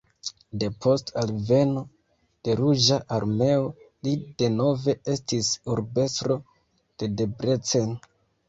[0.61, 1.83] Depost alveno
[2.47, 3.69] de Ruĝa Armeo
[4.07, 6.43] li denove estis urbestro
[6.81, 7.95] de Debrecen.